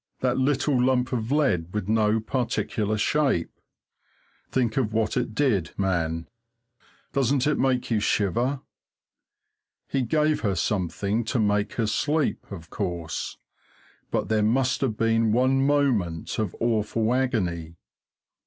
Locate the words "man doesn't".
5.77-7.45